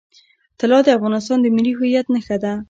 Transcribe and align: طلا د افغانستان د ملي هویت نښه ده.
طلا 0.59 0.79
د 0.83 0.87
افغانستان 0.97 1.37
د 1.41 1.47
ملي 1.55 1.73
هویت 1.77 2.05
نښه 2.13 2.37
ده. 2.43 2.53